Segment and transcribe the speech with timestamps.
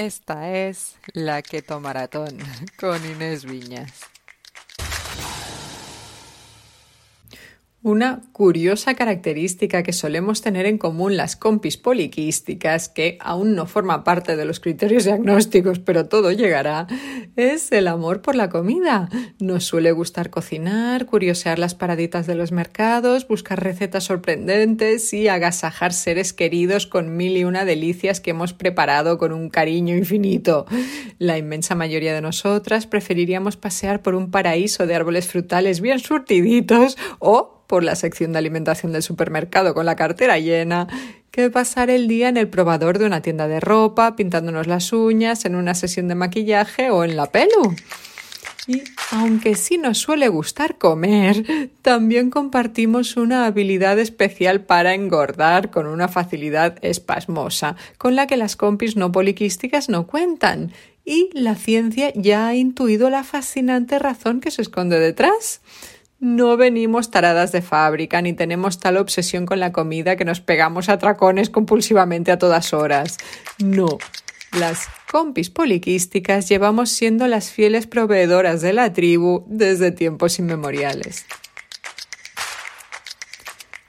[0.00, 2.38] Esta es la Keto Maratón
[2.76, 4.13] con Inés Viñas.
[7.84, 14.04] Una curiosa característica que solemos tener en común las compis poliquísticas, que aún no forma
[14.04, 16.86] parte de los criterios diagnósticos, pero todo llegará,
[17.36, 19.10] es el amor por la comida.
[19.38, 25.92] Nos suele gustar cocinar, curiosear las paraditas de los mercados, buscar recetas sorprendentes y agasajar
[25.92, 30.64] seres queridos con mil y una delicias que hemos preparado con un cariño infinito.
[31.18, 36.96] La inmensa mayoría de nosotras preferiríamos pasear por un paraíso de árboles frutales bien surtiditos
[37.18, 40.88] o por la sección de alimentación del supermercado con la cartera llena
[41.30, 45.44] que pasar el día en el probador de una tienda de ropa, pintándonos las uñas,
[45.44, 47.74] en una sesión de maquillaje o en la pelu.
[48.66, 55.86] Y aunque sí nos suele gustar comer, también compartimos una habilidad especial para engordar con
[55.86, 60.72] una facilidad espasmosa, con la que las compis no poliquísticas no cuentan.
[61.04, 65.60] Y la ciencia ya ha intuido la fascinante razón que se esconde detrás.
[66.24, 70.88] No venimos taradas de fábrica ni tenemos tal obsesión con la comida que nos pegamos
[70.88, 73.18] a tracones compulsivamente a todas horas.
[73.58, 73.98] No.
[74.58, 81.26] Las compis poliquísticas llevamos siendo las fieles proveedoras de la tribu desde tiempos inmemoriales.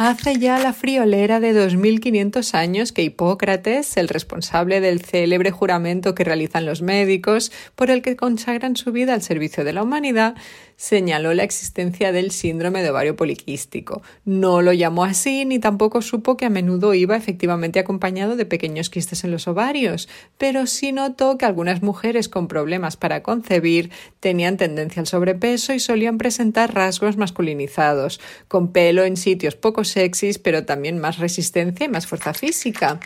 [0.00, 6.22] Hace ya la friolera de 2500 años que Hipócrates, el responsable del célebre juramento que
[6.22, 10.36] realizan los médicos, por el que consagran su vida al servicio de la humanidad,
[10.76, 14.00] señaló la existencia del síndrome de ovario poliquístico.
[14.24, 18.90] No lo llamó así ni tampoco supo que a menudo iba efectivamente acompañado de pequeños
[18.90, 20.08] quistes en los ovarios,
[20.38, 23.90] pero sí notó que algunas mujeres con problemas para concebir
[24.20, 30.38] tenían tendencia al sobrepeso y solían presentar rasgos masculinizados, con pelo en sitios poco sexys,
[30.38, 33.00] pero también más resistencia y más fuerza física.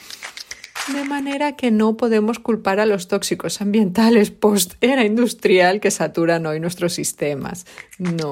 [0.95, 6.59] De manera que no podemos culpar a los tóxicos ambientales post-era industrial que saturan hoy
[6.59, 7.67] nuestros sistemas.
[7.99, 8.31] No.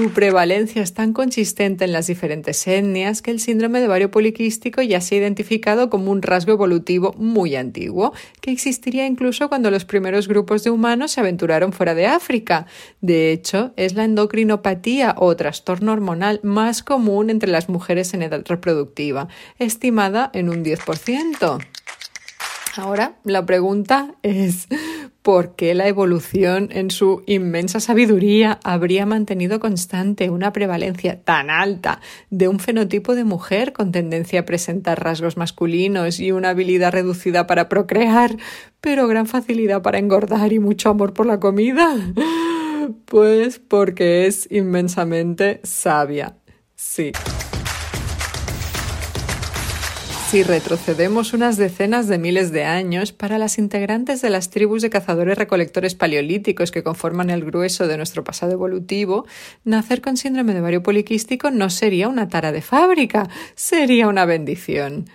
[0.00, 4.80] Su prevalencia es tan consistente en las diferentes etnias que el síndrome de ovario poliquístico
[4.80, 9.84] ya se ha identificado como un rasgo evolutivo muy antiguo, que existiría incluso cuando los
[9.84, 12.64] primeros grupos de humanos se aventuraron fuera de África.
[13.02, 18.42] De hecho, es la endocrinopatía o trastorno hormonal más común entre las mujeres en edad
[18.46, 19.28] reproductiva,
[19.58, 21.58] estimada en un 10%.
[22.76, 24.66] Ahora, la pregunta es,
[25.22, 32.00] ¿por qué la evolución en su inmensa sabiduría habría mantenido constante una prevalencia tan alta
[32.30, 37.46] de un fenotipo de mujer con tendencia a presentar rasgos masculinos y una habilidad reducida
[37.46, 38.36] para procrear,
[38.80, 41.96] pero gran facilidad para engordar y mucho amor por la comida?
[43.04, 46.36] Pues porque es inmensamente sabia.
[46.74, 47.12] Sí.
[50.30, 54.88] Si retrocedemos unas decenas de miles de años, para las integrantes de las tribus de
[54.88, 59.26] cazadores-recolectores paleolíticos que conforman el grueso de nuestro pasado evolutivo,
[59.64, 65.06] nacer con síndrome de ovario poliquístico no sería una tara de fábrica, sería una bendición.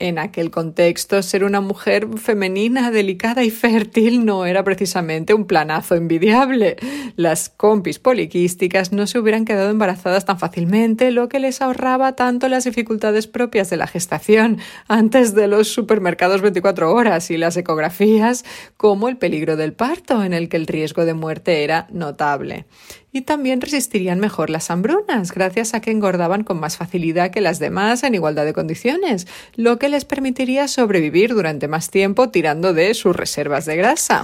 [0.00, 5.94] En aquel contexto, ser una mujer femenina, delicada y fértil no era precisamente un planazo
[5.94, 6.76] envidiable.
[7.16, 12.48] Las compis poliquísticas no se hubieran quedado embarazadas tan fácilmente, lo que les ahorraba tanto
[12.48, 14.56] las dificultades propias de la gestación
[14.88, 18.46] antes de los supermercados 24 horas y las ecografías,
[18.78, 22.64] como el peligro del parto, en el que el riesgo de muerte era notable
[23.12, 27.58] y también resistirían mejor las hambrunas, gracias a que engordaban con más facilidad que las
[27.58, 29.26] demás en igualdad de condiciones,
[29.56, 34.22] lo que les permitiría sobrevivir durante más tiempo tirando de sus reservas de grasa.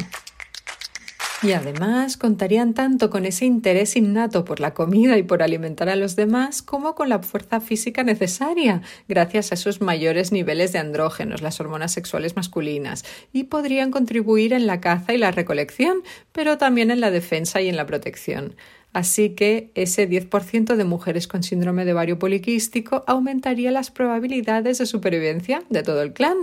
[1.43, 5.97] Y además contarían tanto con ese interés innato por la comida y por alimentar a
[5.97, 11.43] los demás como con la fuerza física necesaria, gracias a esos mayores niveles de andrógenos,
[11.43, 13.05] las hormonas sexuales masculinas,
[13.35, 15.99] y podrían contribuir en la caza y la recolección,
[16.33, 18.55] pero también en la defensa y en la protección.
[18.97, 24.87] Así que ese 10% de mujeres con síndrome de ovario poliquístico aumentaría las probabilidades de
[24.87, 26.39] supervivencia de todo el clan.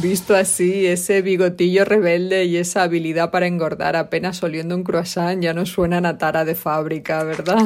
[0.00, 5.52] Visto así, ese bigotillo rebelde y esa habilidad para engordar apenas oliendo un croissant ya
[5.52, 7.62] no suenan a tara de fábrica, ¿verdad?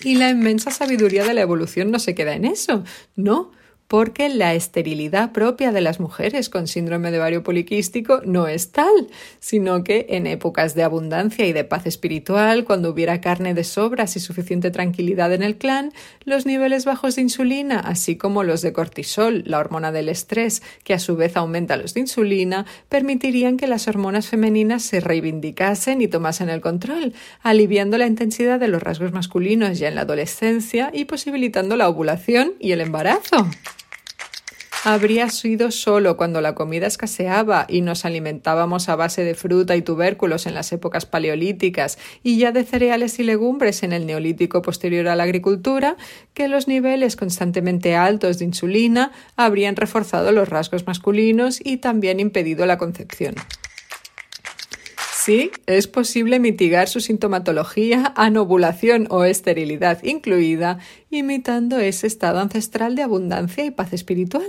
[0.00, 2.84] Y la inmensa sabiduría de la evolución no se queda en eso,
[3.16, 3.52] no,
[3.90, 9.08] porque la esterilidad propia de las mujeres con síndrome de ovario poliquístico no es tal,
[9.40, 14.14] sino que en épocas de abundancia y de paz espiritual, cuando hubiera carne de sobras
[14.14, 15.92] y suficiente tranquilidad en el clan,
[16.24, 20.94] los niveles bajos de insulina, así como los de cortisol, la hormona del estrés, que
[20.94, 26.06] a su vez aumenta los de insulina, permitirían que las hormonas femeninas se reivindicasen y
[26.06, 27.12] tomasen el control,
[27.42, 32.52] aliviando la intensidad de los rasgos masculinos ya en la adolescencia y posibilitando la ovulación
[32.60, 33.48] y el embarazo
[34.84, 39.82] habría sido solo cuando la comida escaseaba y nos alimentábamos a base de fruta y
[39.82, 45.08] tubérculos en las épocas paleolíticas y ya de cereales y legumbres en el neolítico posterior
[45.08, 45.96] a la agricultura,
[46.34, 52.64] que los niveles constantemente altos de insulina habrían reforzado los rasgos masculinos y también impedido
[52.66, 53.34] la concepción.
[55.66, 60.78] Es posible mitigar su sintomatología, anovulación o esterilidad incluida,
[61.08, 64.48] imitando ese estado ancestral de abundancia y paz espiritual.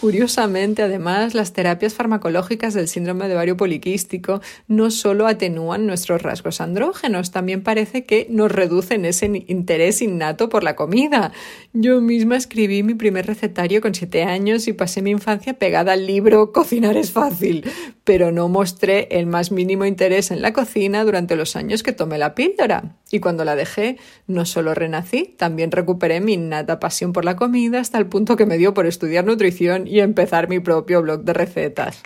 [0.00, 6.62] Curiosamente, además, las terapias farmacológicas del síndrome de ovario poliquístico no solo atenúan nuestros rasgos
[6.62, 11.32] andrógenos, también parece que nos reducen ese interés innato por la comida.
[11.74, 16.06] Yo misma escribí mi primer recetario con siete años y pasé mi infancia pegada al
[16.06, 17.70] libro Cocinar es fácil,
[18.02, 22.16] pero no mostré el más mínimo interés en la cocina durante los años que tomé
[22.16, 22.96] la píldora.
[23.10, 27.80] Y cuando la dejé, no solo renací, también recuperé mi innata pasión por la comida
[27.80, 31.32] hasta el punto que me dio por estudiar nutrición y empezar mi propio blog de
[31.32, 32.02] recetas.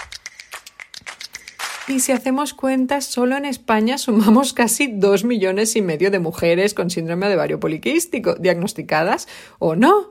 [1.87, 6.73] Y si hacemos cuentas, solo en España sumamos casi dos millones y medio de mujeres
[6.73, 9.29] con síndrome de ovario poliquístico, diagnosticadas
[9.59, 10.09] o no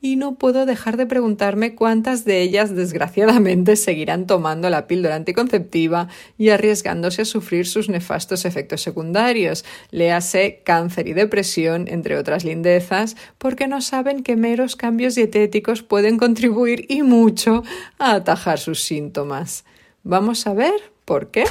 [0.00, 6.08] y no puedo dejar de preguntarme cuántas de ellas desgraciadamente seguirán tomando la píldora anticonceptiva
[6.38, 13.16] y arriesgándose a sufrir sus nefastos efectos secundarios, léase cáncer y depresión, entre otras lindezas,
[13.38, 17.64] porque no saben que meros cambios dietéticos pueden contribuir y mucho
[17.98, 19.64] a atajar sus síntomas.
[20.02, 21.44] Vamos a ver por qué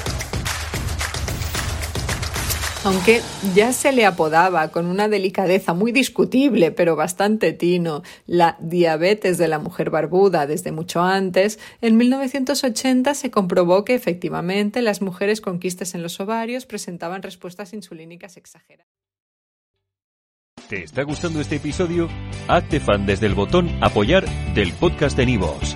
[2.86, 3.22] aunque
[3.56, 9.48] ya se le apodaba con una delicadeza muy discutible, pero bastante tino, la diabetes de
[9.48, 15.60] la mujer barbuda desde mucho antes, en 1980 se comprobó que efectivamente las mujeres con
[15.60, 18.94] quistes en los ovarios presentaban respuestas insulínicas exageradas.
[20.70, 22.08] ¿Te está gustando este episodio?
[22.48, 25.76] Hazte fan desde el botón apoyar del podcast de Nivos.